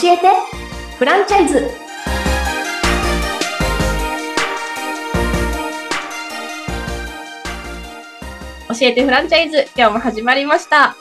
[0.00, 0.28] 教えて。
[0.96, 1.68] フランチャイズ。
[8.68, 9.66] 教えてフランチャイズ。
[9.76, 10.94] 今日も始まりました。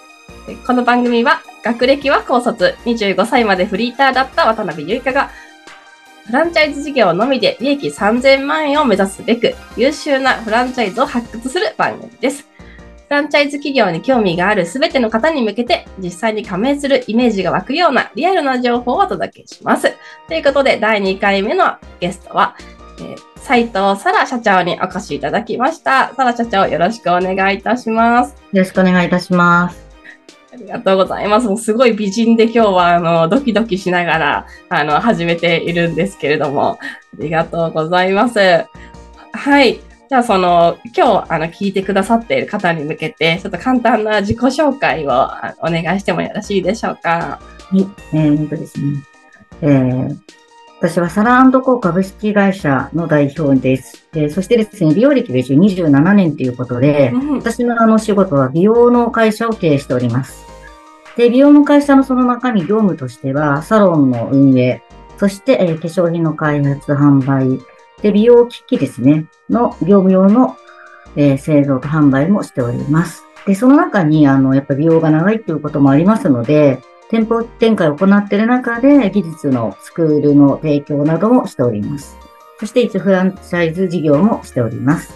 [0.65, 2.75] この番組は学歴は高卒。
[2.85, 5.29] 25歳までフリーターだった渡辺ゆいかが
[6.25, 12.46] フランチャイズ事業のみで利益3000万円を目指すべく優秀なフランチャイズを発掘する番組です。
[13.07, 19.93] フランチャイズ企業に興味があるすべての方に向けて実際に加盟するイメージが湧くようなリアルな情報をお届けします。
[20.27, 22.57] ということで第2回目のゲストは、
[22.99, 26.13] えー、斉藤沙羅社長にお越しいただきました。
[26.15, 28.35] 沙羅社長よろしくお願いいたします。
[28.51, 29.87] よろしくお願いいたします。
[30.51, 31.47] ありがとうございます。
[31.47, 38.65] もうすごい美人で今日はあのドキドキしながらあの始めているんですけれども、ありがとうございます。
[39.31, 39.86] はい。
[40.09, 47.09] じゃあその今日あの聞いてくださっている方に向けてちょっと簡単な自己紹介をあお願いしてもよろしいでしょうか？
[47.09, 47.39] は
[47.73, 47.85] い。
[48.13, 49.03] えー、とですね。
[49.61, 50.17] えー、
[50.79, 54.07] 私はサラコー株式会社の代表です。
[54.13, 60.45] えー、そしてですね、美容歴が一応27年ということで、うん私のあの仕事は美容の会社を経営しております。
[61.17, 64.83] で、美容の会社のその中身業務としては、サロンの運営、
[65.17, 67.59] そして、えー化粧品の開発、販売、
[68.01, 70.57] で、美容機器ですね、の業務用の、
[71.15, 73.23] えー製造と販売もしております。
[73.45, 82.17] で、その中に、あの、やっぱり美容が長いということもありますので、店舗展開を行っている中で、技術のスクールの提供などもしております。
[82.59, 85.13] そして、一応フランチャイズ事業もしております。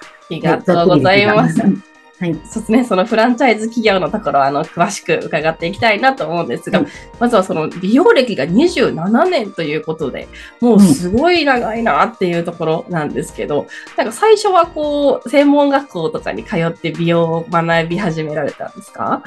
[0.00, 1.91] ありがとうございます。
[2.22, 2.34] はい。
[2.44, 10.28] そうですね、そのフランチャイズ企業のところ、あの、詳しく伺っていきたいなと思うんですが、はいまずはその美容歴が27年ということで、
[10.60, 19.24] もうすごい長いなっていうところなんですけど、なんか最初はこう、専門学校とかに通って美容を学び始められたんですか？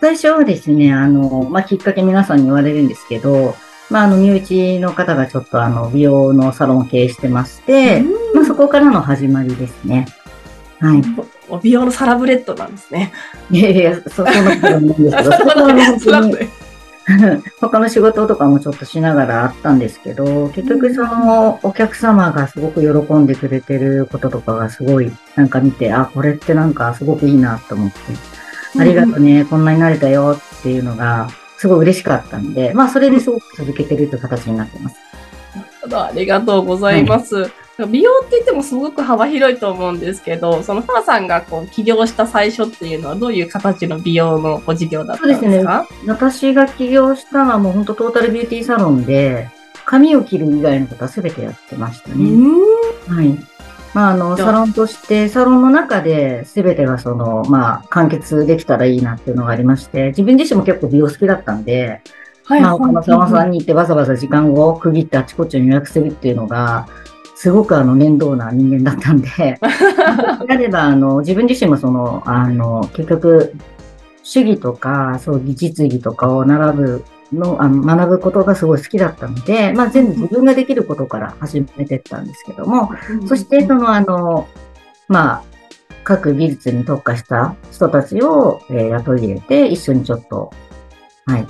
[0.00, 3.56] 最初はですね、あの、まあ、きっかけ皆さんに言われるんですけど、
[3.90, 8.02] まあ、あの、身内の方がちょっとあの、美容のサロンを経営してまして、
[8.34, 10.06] まあ、そこからの始まりですね。
[10.78, 11.02] はい。
[11.48, 13.12] お美容のサラブレッドなんですね。
[13.50, 16.48] いやいや、そ、そんなことはないんですけど、 そこはあの本当に
[17.60, 27.96] 他の仕事とかもちょっとしながらあったんですけど、結局そのお客様がすごく喜んでくれてることとかがすごいなんか見て、あ、これってなんかすごくいいなと思って、
[28.80, 34.96] ありがとうね、こんなになれたよっていうのがすごい嬉しかったんで、まあそれですごく続けてるという形になってます。
[35.92, 37.50] ありがとうございます。
[37.84, 49.50] 美容って言ってもすごく幅広いと思うんですけど、その母さんがこう起業した最初っていうのはどういう形の美容のご事業だったんですそうですか私が起業したのはもう本当トータルビューティーサロンで、
[49.84, 52.14] 髪を切る以外のことは全てやってましたね。
[52.16, 53.14] うん。
[53.14, 53.38] はい。
[53.94, 62.02] まあ、あの、サロンとして、サロンの中で全てがその、まあ、完結できたらいいなっていうのがありまして、自分自身も結構美容好きだったんで、
[62.44, 66.86] はいまあ、他のサロンさんに行ってわざわざ時間を区切ってあちこちに予約するっていうのが、
[67.36, 73.54] すごくあの、面倒な人間だったんで、 であれば、あの、自分自身もその、あの、結局、
[74.22, 77.04] 主義とか、そう、技術技とかを並ぶ
[77.34, 82.90] の、あの、学ぶことがすごい好きだったので、まあ、全部自分ができることから始めてったんですけども、
[83.26, 84.48] そして、その、あの、
[85.06, 85.42] まあ、
[86.04, 90.52] 各技術に特化した人たちを、えー雇い入れて、一緒にちょっと、
[91.26, 91.46] はい、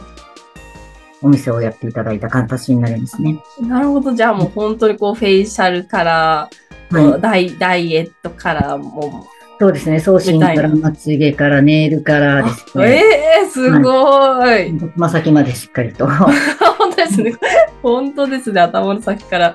[1.23, 3.43] お店をやっていただいた形になりますね。
[3.61, 4.13] なるほど。
[4.13, 6.51] じゃあもう本当にこうフェイシャルから、
[6.91, 7.21] はい。
[7.21, 9.27] ダイダイエットからも
[9.59, 10.01] そうですね。
[10.01, 12.87] 送信から、まつげから、ネイルからですう、ね。
[12.87, 14.77] ええすごい。
[14.79, 16.07] つま先までしっかりと。
[16.07, 17.35] 本当ですね。
[17.83, 18.61] 本当ですね。
[18.61, 19.55] 頭の先から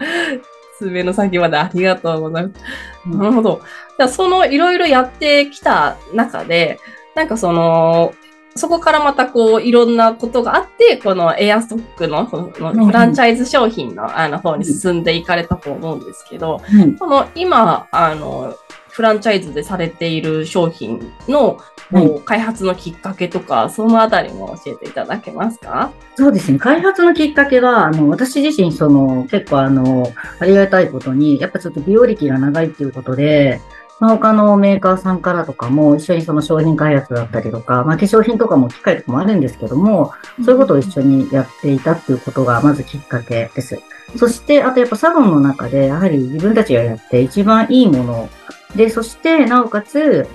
[0.80, 2.54] 爪の先までありがとうございます。
[3.06, 3.62] うんなるほど。
[3.98, 6.80] じゃあそのいろいろやってきた中で、
[7.16, 8.14] なんかその、
[8.56, 12.86] そこからまたこういろんなことがあって、このエアストックのこのうん。
[12.86, 18.54] フランチャイズ商品のあの方に進んでいかれたと思うんですけど、はいこの今、あの、
[18.90, 21.60] フランチャイズでされている商品の
[21.92, 25.92] はいこう開発のきっかけとか、そのあたりも教えていただけますか？
[26.16, 26.60] そうですね。
[26.60, 30.08] 開発のきっかけは、あの、私自身、その、結構あの、
[30.40, 33.60] ありがたいことに、やっぱちょっと美容歴が長いっていうことで、
[34.02, 40.12] まあ、他のメーカーさんからとかも一緒にその商品開発だったりとか、まあ、化粧品とかも機械とかもあるんですけども、
[40.44, 43.80] そういうことを一緒にやっていたっていうことがまずきっかけです。
[44.18, 48.30] そして、あとやっぱサロンの中で、やはり自分たちがやって一番いいもの
[48.76, 50.28] で、そして、なおかつ、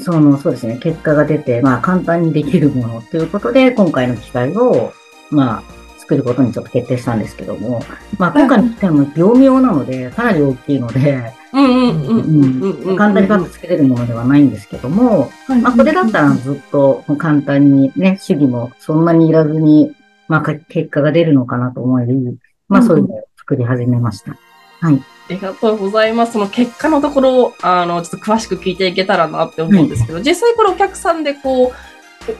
[0.00, 4.94] その、そうですね、結果が出て、まあ、簡単にできるものということで、今回の機械を、
[5.30, 7.80] まあ、作ることにちょっと決定したんですけども、
[8.18, 12.96] まあ、今回の機械も業務用なので、かなり大きいので、うんうんうんうんうんうん。
[12.96, 15.30] 簡単にパッとつけれるものではないんですけども、
[15.62, 19.94] まあ、これだったらずっと簡単にね、主義もそんなにいらずに、
[20.28, 22.06] まあ、か結果が出るのかなと思い、
[22.68, 24.36] まあ、そういうのを作り始めました。
[24.80, 24.94] はい。
[24.94, 26.32] ありがとうございます。
[26.32, 31.72] その結果のところを、あの、ちょっと詳しく聞いていけたらなって思うんですけど、実際これお客さんでこう、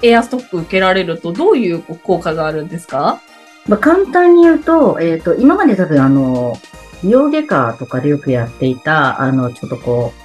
[0.03, 3.21] エアストック受けられると、どういう効果があるんですか
[3.69, 6.57] まあ、簡単に言うと、えっ、と、今まで多分あの、
[7.03, 10.23] 美容外科とかでよくやっていた、あの、ちょっとこう、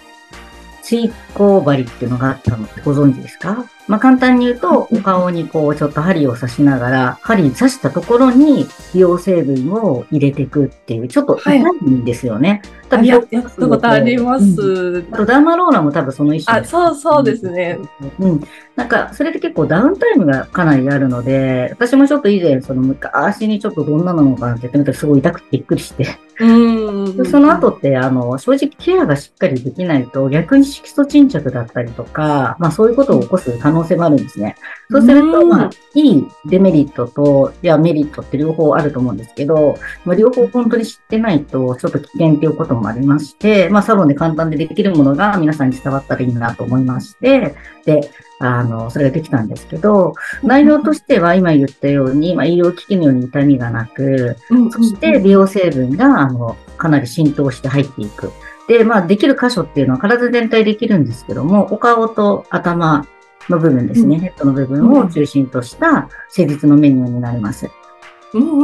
[0.84, 3.66] 水耕針っていうのがあったのってご存知ですか？
[3.88, 12.62] まあ、簡単に言うと、お顔にこう、ちょっと針を刺しながら、針刺したところに美容成分を入れていくっていう、ちょっと痛いんですよね。
[12.90, 14.46] あややったことあります。
[14.46, 17.78] うダーマローラも多分その一種あ、そうそうですね。
[18.20, 18.42] うん。
[18.76, 26.06] なんか、それで結構ダウンタイムがかなりあるので、私もちょっと以前、その昔にちょっとどんなのかなってやってみたらすごい痛くてびっくりして。
[26.40, 27.18] うん。
[27.18, 34.56] でその後って、あの、正直ケアがしっかりできないと、逆に色素沈着だったりとか、まあそういうことを起こす可能性もあるんですね。
[34.92, 50.14] そうすると、うんまあ、いいデメリットと、いや、メリットって両方あると思うんですけど、まあ、両方本当に知ってないと、ちょっと危険っていうこともありまして、まあ、サロンで簡単でできるものが皆さんに伝わったらいいなと思いまして、で、あの、それができたんですけど、
[50.44, 58.32] 内容としては今言ったように、まあ、医療機器のように痛みがなく、うんそして美容成分が、あの、かなり浸透して入っていく。
[58.68, 63.08] で、まあ、できる箇所っていうのは体全体できるんですけども、お顔と頭
[63.50, 67.66] の部分ですね、うんヘッドの部分を中心とした施術のメニューになります。
[67.66, 67.72] うん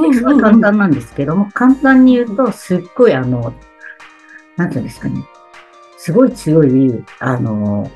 [0.04, 3.54] うんですごい簡単なんですけども、簡単に言うと、すっごいあの、
[4.58, 5.24] なんていうんですかね、
[5.98, 7.90] すごい強い、あの、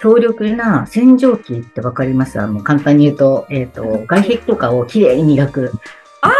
[0.00, 2.40] 強力な洗浄機ってわかります？
[2.40, 5.72] あの、簡単に言うと、えっ、と、外壁とかをきれいに磨く。
[6.22, 6.32] あ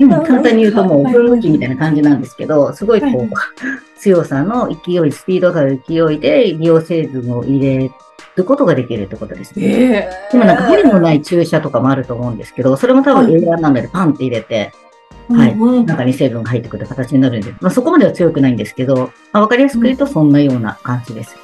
[0.00, 1.14] うん簡単に言うともう、はい。
[1.14, 3.28] 噴霧器みたいな感じなんですけど、すごいこう、はい。
[3.98, 7.90] 強さの勢い、スピードがある勢いで美容成分を入れ
[8.34, 9.66] ることができるってことですね。
[9.66, 13.44] ええ今なんか針のない注射とかもあると思うんですけど、それも多分はい。
[13.44, 14.72] エアーなのでパンって入れて、
[15.28, 21.41] はいうんうん中に成分が入ってくる形になるんで、まあ、そこまでは強くないんですけど、まあ、かりやすく言うとそんなような感じです。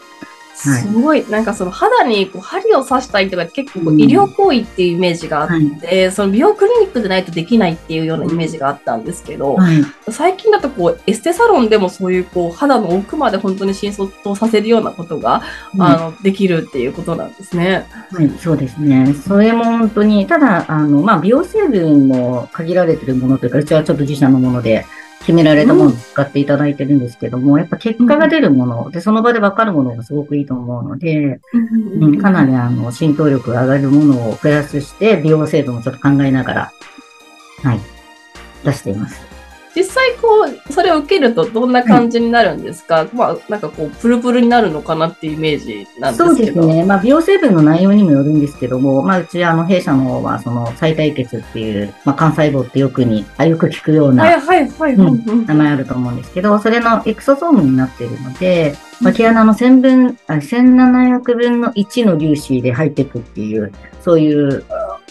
[0.58, 5.70] はいすごい、なんかその肌にこう針を刺したりとか結構医療行為っていうイメージがあっはい。
[5.80, 9.84] て、その美容クリニックでないとできないっていうようなイメージがあったんですけど、はい。
[10.10, 13.92] 最近だとこうエステサロンでもそういうこう肌の奥まで本当に浸
[14.24, 15.42] 透させるようなことが、
[15.78, 17.86] あのできるっていうことなんですね。
[18.10, 19.14] はい、そうですね。
[19.14, 24.84] それも本当に、ただ、あの、まあ、美容成分も限られてるものというか、うちはちょっと自社のもので
[25.20, 31.40] 決められたものを使っていただいてるんですけども、やっぱ結果が出るもの、で、その場でわかるものがすごくいいと思うので、
[32.00, 36.72] うん、かなりあの、浸透力が上がるものをプラスして、美容成分をちょっと考えながら、
[37.62, 37.80] はい、
[38.64, 39.37] 出しています。
[39.78, 46.62] 実際こうそれを受けるとどんな感じになるんですか、まあなんかこうプルプルになるのかなっていうイメージなんですけど。
[46.62, 46.84] そうですね。
[46.84, 54.94] まあ、美容成分の内容にもよるんですけども、まあ、うち、あの、弊社の方は、その、再体血っていう、まあ、幹細胞ってよくに、あよく聞くような、はいはいはい。
[54.94, 63.72] うんうんうん名前あると思うんですけど、それのエクソソームになっているので、まあ、毛穴の1000分、あ1700分の1の粒子で入っていくっていう、
[64.02, 64.64] そういう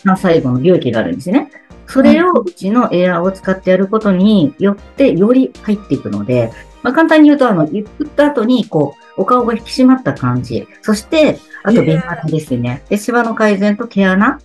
[0.04, 1.50] 幹細胞の領域があるんですね。
[1.88, 6.52] それをうちのエアーを使ってやることによって、より入っていくので、
[6.84, 10.68] まあ、簡単に言うと、あの、打った後に、こう、お顔が引き締まった感じ。
[10.82, 12.84] そして、あと、へー便肌ですね。
[12.90, 14.40] で、シワの改善と毛穴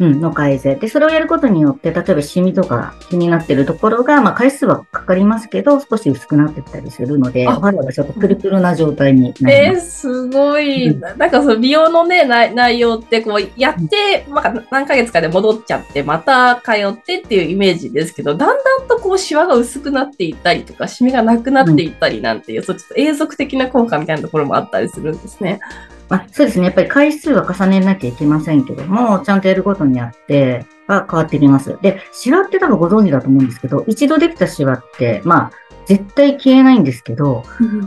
[0.00, 0.78] うん、の改善。
[0.78, 10.00] で、それをやることによって、例えばシミとか気になってるところが、まあ回数はかかりますけど、少し薄くなってったりするので、あお肌がちょっとプルプルな状態になりえー、ます。
[10.00, 10.88] すごい。
[10.88, 25.60] うんなんかその美容のね、内内容ってこうやって、まあ、何ヶ月かで戻っちゃって、また通ってっていうイメージですけど、だんだんとこうシワが薄くなっていったりとか、シミがなくなっていったりなんていう、そうちょっと永続的な効果みたいなところもあったりするんですね。
[26.08, 26.66] まあ、そうですね。
[26.66, 31.78] やっぱり回数は重ねなきゃいけませんけども、ちゃんとやることによって、は変わってきます。
[31.80, 35.52] で、シワって多分ご存知だと思うんですけど、一度できたシワって、まあ、
[35.86, 37.44] 絶対消えないんですけど、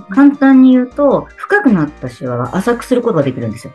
[0.09, 3.73] 簡単に言うと、深くなったシワは浅くすることができるんですよ。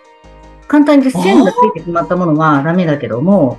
[0.68, 3.58] 簡単に言うと線がついてしまったものはダメだけども、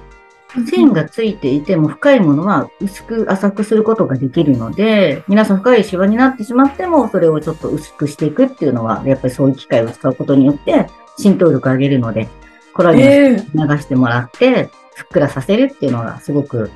[0.69, 12.29] 線がついていても深いものは薄く浅くすることができるので、皆さん深いシワになってしまっても、それをちょっと薄くしていくっていうのは、やっぱりそういう機械を使うことによって浸透力を上げるので、
[12.73, 16.69] コラーゲン流してもらって、ふっくらさせるっていうのがすごく、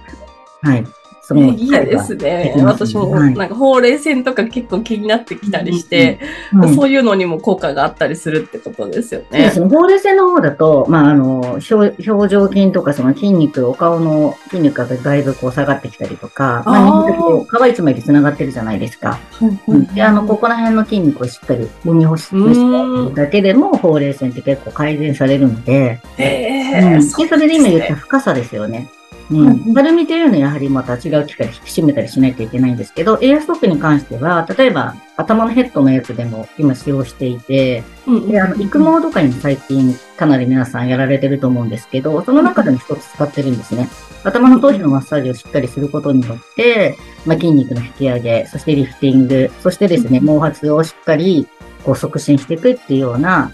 [0.61, 0.83] はい、
[1.27, 2.53] そのいいですね。
[2.63, 3.33] 私もはい。
[3.33, 6.19] なんかほうれい線とか結構気になってきたりして、
[6.53, 9.49] はいそういうのにも効果があったりするってことですよね。
[9.49, 9.49] ね。
[9.49, 17.11] ほうれい線の方だと、まあ、あの、表表情筋とかその筋肉、お顔の筋肉がだいぶこう下がってきたりとか、まあ、あー。
[17.11, 19.19] 人間こう皮一枚で繋がってるじゃないですか。
[19.67, 28.87] うんで、あの、ここら辺の筋肉をしっかり揉みほしてだけでも、ほうれい線って結構改善されるので、えうん、でーそうそれで今言った深さですよね。
[29.29, 29.73] うん。
[29.73, 43.89] 丸みというのはやはりまた違う機械で引き締めたりしないといけないんですけど、エアストックに関しては、例えば頭のヘッドのやつでも今使用していて、うんで、あの、育毛とかにも最近かなり皆さんやられてると思うんですけど、その中でも一つ使ってるんですね。
[44.23, 51.47] 頭の頭皮のマッサージをしっかりすることによって、まあ、筋肉の引き上げ、そしてリフティング、そしてですね、毛髪をしっかり
[51.83, 53.51] こう促進していくっていうような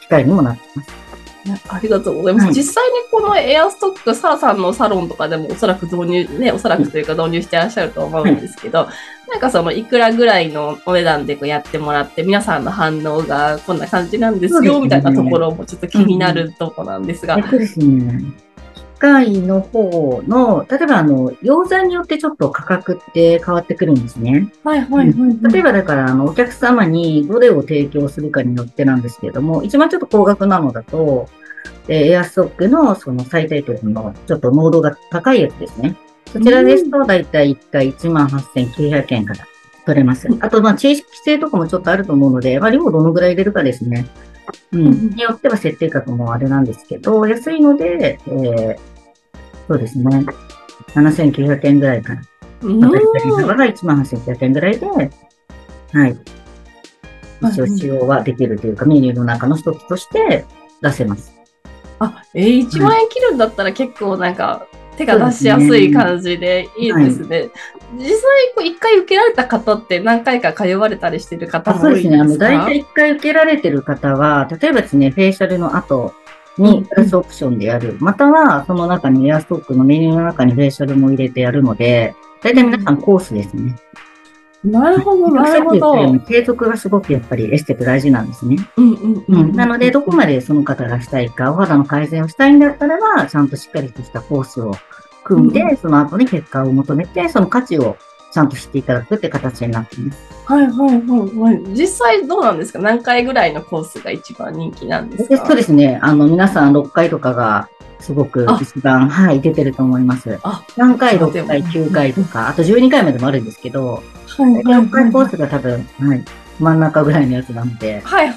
[0.00, 1.09] 機会にもなってます。
[1.68, 2.46] ありがとうございます。
[2.46, 2.54] はい。
[2.54, 8.88] 実際にこのエアストック、サラさんのサロンとかでもおそらく導入、ね、おそらくというか導入してらっしゃると思うんですけど、
[9.30, 17.36] なんかそのいくらぐらいのお値段でこうやってもらって、皆さんの反応がこんな感じなんですよ、みたいなところもちょっと気になるとこなんですが。
[17.38, 17.66] えっとで
[19.00, 24.52] すね、機械の方の、例えばあの、溶剤によってちょっと価格って変わってくるんですね。
[24.64, 25.52] はいはいはい。
[25.52, 31.28] 例えばだから、あの、お客様にどれを提供するかによってなんですけれども、一番ちょっと高額なのだと、
[31.88, 35.96] えーエアストックのその最低点のちょっと濃度が高いやつですね。
[36.32, 39.46] そちらですと、だいたい1回18,900円から
[39.84, 40.28] 取れます。
[40.40, 44.06] あと、まあ、地域規制とかもちょっとあると思うので、まあ、量をどのぐらい入れるかですね。
[44.72, 44.86] うん。
[44.86, 48.89] うんによっては設定額もあれなんですけど、安いので、えー
[49.70, 50.04] そうですね。
[50.94, 52.22] 7,900円ぐらいから
[52.62, 55.00] うんまた左側が1万8900円ぐらいで、は
[56.08, 56.18] い。
[57.52, 60.44] 一応使用はできるというか、メニューの中の一つとして
[60.82, 61.32] 出せます。
[62.00, 67.50] あ、えー、1万円切るんだったら結構なんか手が出しやすい感じでいいですね。
[67.96, 68.20] 実際
[68.56, 72.18] こう一回受けられた方って何回か通われたりしてる方あもそうですね。
[72.18, 76.12] あの、多いんですか大体一回受けられてる方は、例えばですね、フェイシャルの後
[76.58, 77.96] にプラスオプションでやる。
[78.00, 83.76] または、その中にエアストックのメニューの中にフェイシャルも入れてやるので、大体皆さんコースですね。
[84.64, 86.04] なるほど、なるほど。
[86.04, 88.56] に継続がすごくやっぱりエステって大事なんですね。
[88.76, 94.74] うんうんうん、なので、どこまでその方がしたいか、お肌の改善をしたいんだったらば、ちゃんとしっかりとしたコースを
[95.24, 97.96] 組んで、うその後に結果を求めて、その価値を
[98.32, 100.18] ちゃんと知っていただくって形になっています。
[100.44, 101.62] はいはいはいはい。
[101.74, 102.78] 実際どうなんですか？
[102.78, 105.98] 何回ぐらいのコースが一番人気なんですでかそうですね。
[106.02, 107.68] あの、皆さん6回とかが、
[108.00, 110.38] すごくあ一番、はい、出てると思います。
[110.42, 116.24] あ、3回、6そうでも回、9回とか、あと12回までもあるんですけど、はいはい6回コースが多分、はい、
[116.60, 118.00] 真ん中ぐらいのやつなので。
[118.04, 118.34] はいは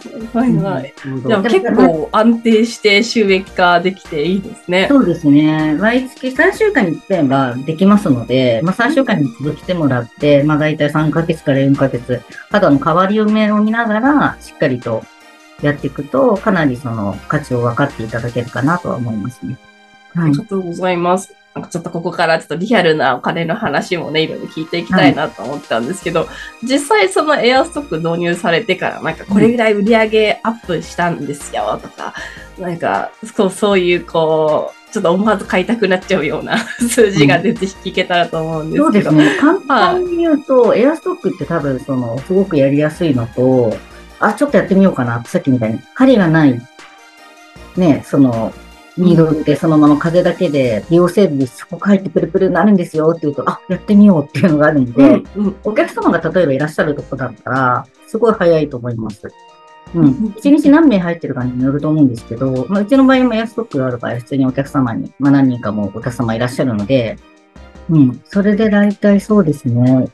[0.47, 0.93] いはい。
[1.05, 4.87] うんじゃあ結構安定して収益化できていいですね。
[4.89, 5.75] そうですね。
[5.75, 15.03] 毎月3週間に1回はできますので、まあ、3週間に一度来てもらって、まあ、大体3ヶ月から4ヶ月、肌の変わりを目を見ながら、しっかりと
[15.61, 19.57] やっていくと、かなりその価値を分かっていただけるかなとは思いますね。
[20.13, 20.37] はいあり。
[20.37, 21.42] がとうございます。
[21.55, 26.27] なんかちょっとここからちょっとリアルなお金の話もね、いろいろ聞いていきたいなと思ったんですけど、
[26.63, 32.13] 実際そのエアストック導入されてから、なんかこれぐらい売り上げアップしたんですよとか、
[32.57, 39.09] なんかそうそういうこう、ちょっと思わず買いたくなっちゃうような数字が出て聞けたらと思うんですけど。
[39.09, 39.39] そうですね。
[39.39, 43.75] 簡単に言うと、エアストックって多分、その、すごくやりやすいのと、
[44.19, 45.23] あ、ちょっとやってみようかな。
[45.25, 46.61] さっきみたいに、針がない、
[47.75, 48.53] ね、その、
[48.97, 55.03] ニードルでそのまま風だけで美容成分そこ入ってプルプルになるんですよって言うと、あ、やってみようっていうのがあるんで、
[55.35, 59.31] うんうんお客様が例えばいらっしゃるとこだったら、すごい早いと思います。
[59.95, 60.35] ううんん。
[60.37, 67.17] 一日何名入ってるかによると思うんですけど、まあ、うちの場合もエアストックがある場合、普通にお客様に、まあ何人かもお客様いらっしゃるので、
[67.89, 68.21] うん。
[68.25, 70.07] それで大体そうですね。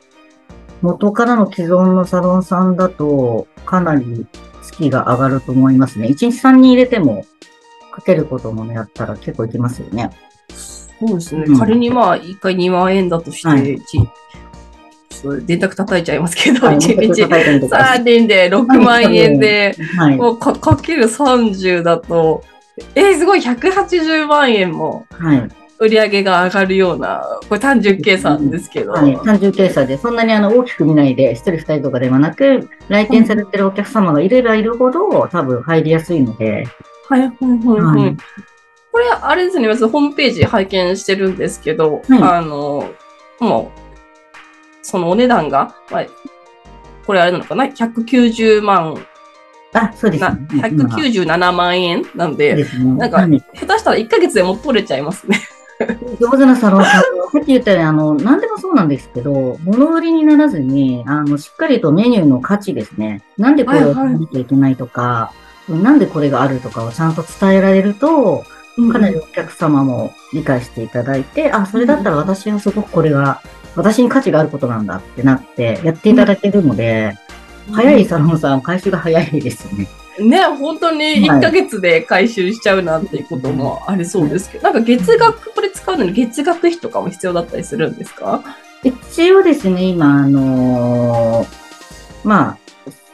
[0.81, 4.25] 元からの既存のサロンさんだと、かなり
[4.61, 6.07] 月が上がると思いますね。
[6.07, 7.25] 1日3人入れても、
[7.99, 10.09] かけることもね、やったら結構いきますよね。
[10.49, 11.43] そうですね。
[11.47, 13.79] うん仮にまあ、1回2万円だとして、はい
[15.45, 20.15] 電卓叩いちゃいますけど、はい1日叩いてみてください3人で6万円で、はい。
[20.15, 22.41] もうかかける30だと、
[22.95, 25.49] えーすごい180万円もはい。
[25.79, 28.91] 売り上げが上がるような、これ単純計算ですけど。
[28.91, 36.65] はい、単純計算で、そんなにあの大きく見ないで、一人二人とかではなく、来店されてるお客様がいればいるほど、多分入りやすいので、
[37.09, 38.17] はい、はい、はい、ははいい。
[38.91, 42.89] これ、あれですね、まずホームページ拝見してるんですけど、はいあの、
[43.39, 43.79] もう、
[44.81, 46.05] そのお値段が、まあ、
[47.05, 48.95] これあれなのかな ?190 万、
[49.73, 50.47] あ、そうですなね。
[50.51, 52.85] 197万円なんで、ですね。
[52.95, 55.39] なんかはい下手したら1ヶ月でもう取れちゃいますね。
[56.19, 63.21] 上手なサロンさんは、さっき言ったように、あの、何でもそうなんですけど、物売りにならずに、あの、しっかりとメニューの価値ですね。
[63.37, 65.31] なんでこれをしなきゃいけないとか、
[65.77, 68.45] なんでこれがあるとかをちゃんと伝えられると、
[68.91, 73.41] かなりお客様も理解していただいて、あ、それだったら私はすごくこれが、
[73.75, 77.15] 私に価値があることなんだってなって、やっていただけるので、
[77.71, 79.87] 早いサロンさん、回収が早いですよね。
[80.19, 88.43] ね、本当に1ヶ月で回収しちゃうなんていうこともありそうですけど、なんか月額これ使うのに月額費とかも必要だったりするんですか？
[88.83, 91.47] 一応ですね、今、あのー
[92.27, 92.57] まあ、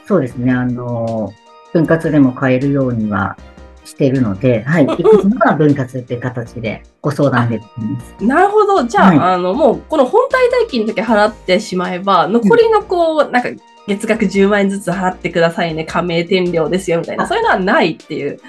[0.08, 1.45] そうですね、あのー
[1.76, 3.38] 分割でも買えるようには
[3.84, 8.16] してるので、はい、いくつもが分割っていう形でご相談できます。
[8.24, 8.84] なるほど。
[8.84, 13.50] じゃあ、はいあの、もう、この本体代金だけ払ってしまえば、残りのこう、なんか、
[13.88, 18.40] 月額10万円ずつ払ってくださいね、加盟店料ですよ、みたいな、あそういうのはないっていう。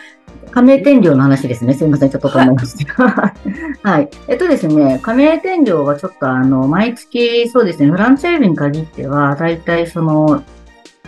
[0.50, 1.74] 加盟店料の話ですね。
[1.74, 2.10] すみません。
[2.10, 2.94] ちょっと考えました。
[3.82, 4.08] はい。
[4.28, 10.42] えっとですね、加盟店料はちょっとあの、毎月、そうですね、フランチャイズに限っては、だいたいその、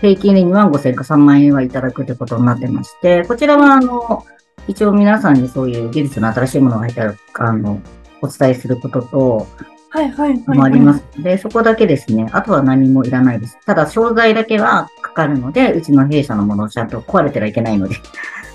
[0.01, 4.25] 平均で2万5千か3万円はいただくということになってまして、こちらはあの、
[4.67, 7.81] 一応皆さんにそういう技術の新しいものが入ったら、あの、
[8.21, 9.47] お伝えすることと、
[9.91, 12.29] はいはいはい、もありますので、そこだけですね。
[12.33, 13.59] あとは何もいらないです。
[13.65, 18.01] ただ、商材だけはかかるので、うちの弊社のものをちゃんと壊れてはいけないので、あ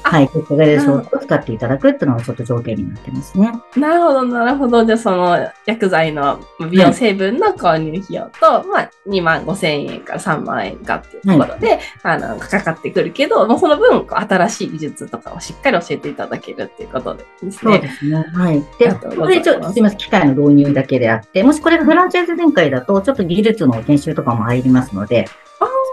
[0.03, 3.51] はい、そこで商材を使っていただくっていうのがちょっと条件になってますね。
[3.75, 4.85] なるほど、なるほど。
[4.85, 17.79] じゃあ、その薬剤の美容成分の購入費用と、まあ、2万5千円から3万円かっていうところで、あの、かかってくるけど、もうその分、新しい技術とかをしっかり教えていただけるっていうことですそうね。
[17.79, 18.15] ですね。
[18.33, 18.59] はい。
[18.59, 25.25] あで、これちょっと、すみません、機械の導入だけであって、もしこれがフランチャイズ展開だと、ちょっと技術の研修とかも入りますので、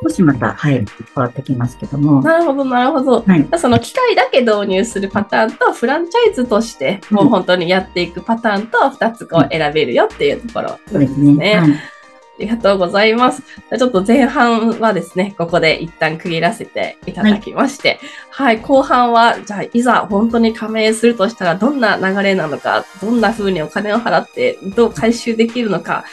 [0.03, 2.23] 少しまた、はい、変わってきますけども。
[2.23, 3.23] なるほど、なるほど。
[3.23, 3.49] はい。
[3.59, 11.57] その機械だけ導入するパターンと、フランチャイズとして、もう本当にやっていくパターンと、2つこう選べるよっていうところそうですね。
[11.57, 11.71] はい。
[11.71, 13.43] ありがとうございます。
[13.43, 26.05] ちょっと前半はですね、ここで一旦区切らせていただきまして、はい、後半は、じゃあ、いざ本当に加盟するとしたら、どんな流れなのか、どんな風にお金を払って、どう回収できるのか、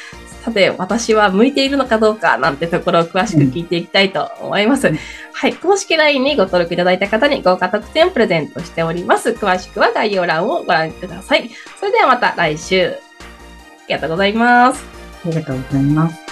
[0.47, 4.87] さて、私は向いているのかどうか、なんてところを詳しく聞いていきたいと思います。
[4.87, 4.97] うん
[5.33, 9.31] はい、公式 LINE にご登録いただいた方に豪華特典をプレゼントしております。
[9.31, 11.49] 詳しくは概要欄をご覧ください。
[11.77, 12.91] それではまた来週。
[12.91, 12.93] あ
[13.89, 14.86] りがとうございます。
[15.25, 16.26] ありがとうございます。